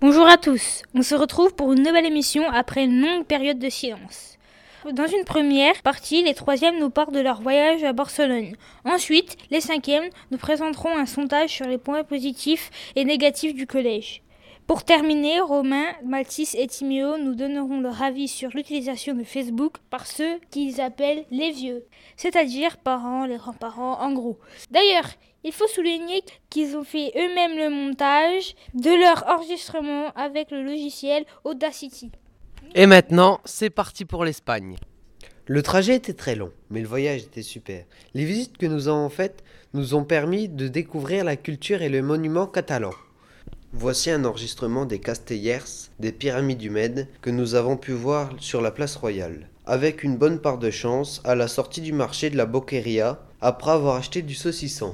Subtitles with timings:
[0.00, 3.68] Bonjour à tous, on se retrouve pour une nouvelle émission après une longue période de
[3.68, 4.36] silence.
[4.92, 8.56] Dans une première partie, les troisièmes nous parlent de leur voyage à Barcelone.
[8.84, 14.20] Ensuite, les cinquièmes nous présenteront un sondage sur les points positifs et négatifs du collège.
[14.70, 20.06] Pour terminer, Romain, Maltis et Timéo nous donneront leur avis sur l'utilisation de Facebook par
[20.06, 21.82] ceux qu'ils appellent les vieux,
[22.16, 24.38] c'est-à-dire parents, les grands-parents en gros.
[24.70, 25.08] D'ailleurs,
[25.42, 31.24] il faut souligner qu'ils ont fait eux-mêmes le montage de leur enregistrement avec le logiciel
[31.42, 32.12] Audacity.
[32.76, 34.76] Et maintenant, c'est parti pour l'Espagne.
[35.46, 37.86] Le trajet était très long, mais le voyage était super.
[38.14, 39.42] Les visites que nous avons faites
[39.74, 42.92] nous ont permis de découvrir la culture et le monument catalan.
[43.72, 48.60] Voici un enregistrement des Castellers, des pyramides du Med, que nous avons pu voir sur
[48.60, 49.48] la place royale.
[49.64, 53.70] Avec une bonne part de chance, à la sortie du marché de la Boqueria, après
[53.70, 54.92] avoir acheté du saucisson.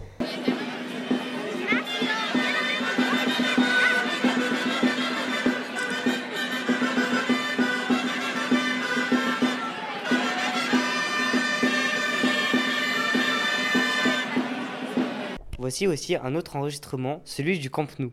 [15.59, 18.13] Voici aussi un autre enregistrement, celui du Camp Nou.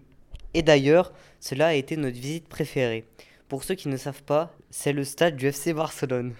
[0.53, 3.05] Et d'ailleurs, cela a été notre visite préférée.
[3.49, 6.33] Pour ceux qui ne savent pas, c'est le stade du FC Barcelone.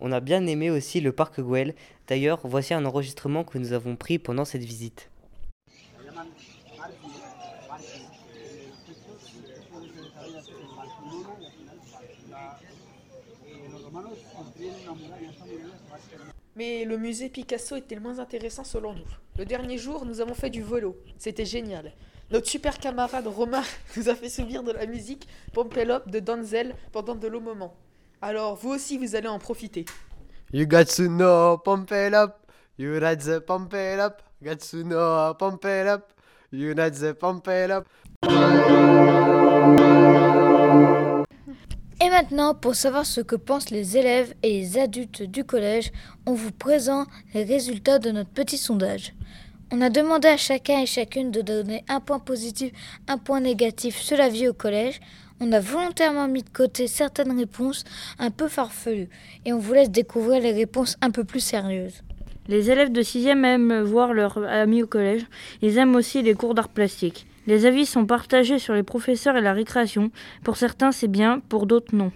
[0.00, 1.74] On a bien aimé aussi le parc Güell.
[2.08, 5.08] D'ailleurs, voici un enregistrement que nous avons pris pendant cette visite.
[16.56, 19.06] Mais le musée Picasso était le moins intéressant selon nous.
[19.38, 20.96] Le dernier jour, nous avons fait du vélo.
[21.18, 21.92] C'était génial.
[22.30, 23.62] Notre super camarade Romain
[23.96, 27.74] nous a fait subir de la musique Pompelope de Donzel pendant de longs moments.
[28.22, 29.84] Alors, vous aussi, vous allez en profiter.
[30.52, 31.66] You got to know up.
[32.78, 33.50] You got it
[34.00, 34.22] up.
[34.42, 36.12] Got to know up.
[36.50, 37.48] You got to pump
[42.14, 45.90] maintenant, pour savoir ce que pensent les élèves et les adultes du collège,
[46.26, 49.14] on vous présente les résultats de notre petit sondage.
[49.72, 52.70] On a demandé à chacun et chacune de donner un point positif,
[53.08, 55.00] un point négatif sur la vie au collège.
[55.40, 57.82] On a volontairement mis de côté certaines réponses
[58.20, 59.08] un peu farfelues
[59.44, 62.04] et on vous laisse découvrir les réponses un peu plus sérieuses.
[62.46, 65.26] Les élèves de 6e aiment voir leurs amis au collège.
[65.62, 67.26] Ils aiment aussi les cours d'art plastique.
[67.46, 70.10] Les avis sont partagés sur les professeurs et la récréation.
[70.42, 72.10] Pour certains, c'est bien, pour d'autres, non.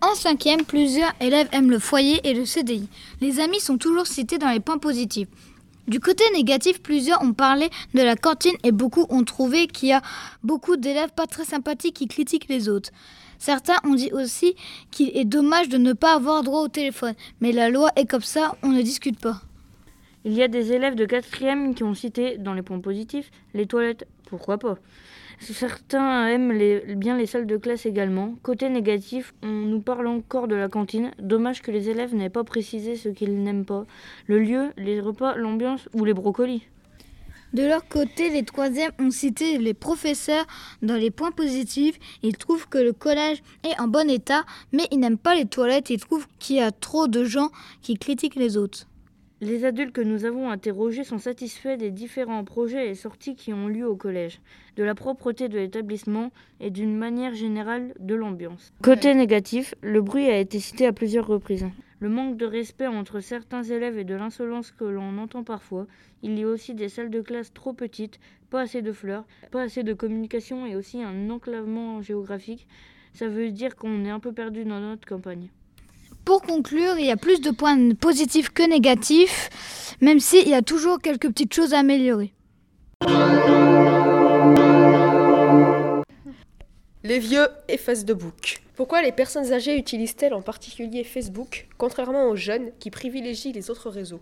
[0.00, 2.88] En cinquième, plusieurs élèves aiment le foyer et le CDI.
[3.20, 5.28] Les amis sont toujours cités dans les points positifs.
[5.86, 9.92] Du côté négatif, plusieurs ont parlé de la cantine et beaucoup ont trouvé qu'il y
[9.92, 10.02] a
[10.42, 12.90] beaucoup d'élèves pas très sympathiques qui critiquent les autres.
[13.38, 14.54] Certains ont dit aussi
[14.90, 18.22] qu'il est dommage de ne pas avoir droit au téléphone, mais la loi est comme
[18.22, 19.42] ça, on ne discute pas.
[20.24, 23.66] Il y a des élèves de 4e qui ont cité, dans les points positifs, les
[23.66, 24.06] toilettes.
[24.26, 24.78] Pourquoi pas?
[25.40, 26.56] Certains aiment
[26.96, 28.36] bien les salles de classe également.
[28.44, 31.10] Côté négatif, on nous parle encore de la cantine.
[31.18, 33.84] Dommage que les élèves n'aient pas précisé ce qu'ils n'aiment pas.
[34.26, 36.62] Le lieu, les repas, l'ambiance ou les brocolis.
[37.52, 40.46] De leur côté, les troisièmes ont cité les professeurs
[40.80, 41.98] dans les points positifs.
[42.22, 45.90] Ils trouvent que le collège est en bon état, mais ils n'aiment pas les toilettes.
[45.90, 47.50] Ils trouvent qu'il y a trop de gens
[47.82, 48.86] qui critiquent les autres.
[49.44, 53.66] Les adultes que nous avons interrogés sont satisfaits des différents projets et sorties qui ont
[53.66, 54.40] lieu au collège,
[54.76, 56.30] de la propreté de l'établissement
[56.60, 58.72] et d'une manière générale de l'ambiance.
[58.84, 61.66] Côté négatif, le bruit a été cité à plusieurs reprises.
[61.98, 65.88] Le manque de respect entre certains élèves et de l'insolence que l'on entend parfois.
[66.22, 69.62] Il y a aussi des salles de classe trop petites, pas assez de fleurs, pas
[69.62, 72.68] assez de communication et aussi un enclavement géographique.
[73.12, 75.48] Ça veut dire qu'on est un peu perdu dans notre campagne.
[76.24, 79.50] Pour conclure, il y a plus de points positifs que négatifs,
[80.00, 82.32] même s'il y a toujours quelques petites choses à améliorer.
[87.02, 88.62] Les vieux et Facebook.
[88.76, 93.90] Pourquoi les personnes âgées utilisent-elles en particulier Facebook, contrairement aux jeunes qui privilégient les autres
[93.90, 94.20] réseaux?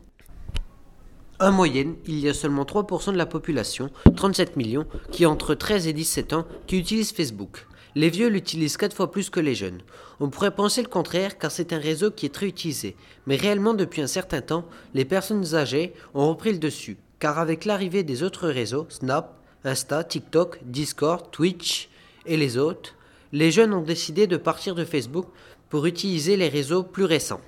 [1.39, 5.55] En moyenne, il y a seulement 3% de la population, 37 millions, qui ont entre
[5.55, 7.67] 13 et 17 ans, qui utilisent Facebook.
[7.97, 9.83] Les vieux l'utilisent 4 fois plus que les jeunes.
[10.21, 12.97] On pourrait penser le contraire car c'est un réseau qui est très utilisé.
[13.27, 14.65] Mais réellement depuis un certain temps,
[14.95, 16.99] les personnes âgées ont repris le dessus.
[17.19, 21.89] Car avec l'arrivée des autres réseaux, Snap, Insta, TikTok, Discord, Twitch
[22.27, 22.95] et les autres,
[23.33, 25.27] les jeunes ont décidé de partir de Facebook
[25.69, 27.41] pour utiliser les réseaux plus récents.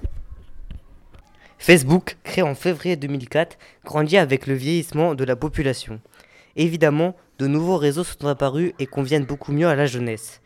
[1.58, 6.00] Facebook, créé en février 2004, grandit avec le vieillissement de la population.
[6.56, 10.40] Évidemment, de nouveaux réseaux sont apparus et conviennent beaucoup mieux à la jeunesse.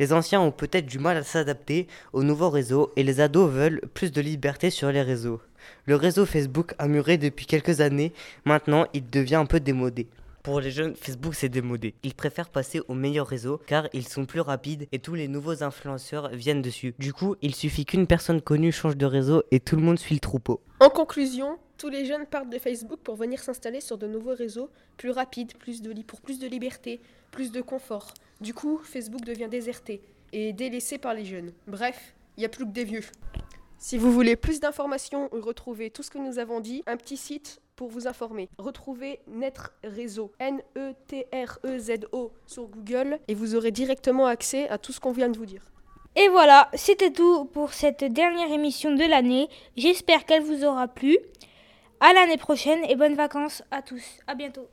[0.00, 3.80] Les anciens ont peut-être du mal à s'adapter aux nouveaux réseaux et les ados veulent
[3.94, 5.40] plus de liberté sur les réseaux.
[5.86, 8.12] Le réseau Facebook a muré depuis quelques années,
[8.44, 10.08] maintenant il devient un peu démodé.
[10.42, 11.94] Pour les jeunes, Facebook c'est démodé.
[12.02, 15.62] Ils préfèrent passer aux meilleurs réseaux car ils sont plus rapides et tous les nouveaux
[15.62, 16.94] influenceurs viennent dessus.
[16.98, 20.14] Du coup, il suffit qu'une personne connue change de réseau et tout le monde suit
[20.14, 20.62] le troupeau.
[20.80, 24.70] En conclusion, tous les jeunes partent de Facebook pour venir s'installer sur de nouveaux réseaux
[24.96, 27.00] plus rapides, plus de pour plus de liberté,
[27.32, 28.14] plus de confort.
[28.40, 30.00] Du coup, Facebook devient déserté
[30.32, 31.52] et délaissé par les jeunes.
[31.66, 33.04] Bref, il n'y a plus que des vieux.
[33.76, 37.16] Si vous voulez plus d'informations ou retrouver tout ce que nous avons dit, un petit
[37.16, 38.50] site pour vous informer.
[38.58, 45.12] Retrouvez Netre Réseau, N-E-T-R-E-Z-O sur Google et vous aurez directement accès à tout ce qu'on
[45.12, 45.62] vient de vous dire.
[46.14, 49.48] Et voilà, c'était tout pour cette dernière émission de l'année.
[49.78, 51.16] J'espère qu'elle vous aura plu.
[52.00, 54.04] À l'année prochaine et bonnes vacances à tous.
[54.26, 54.68] À bientôt.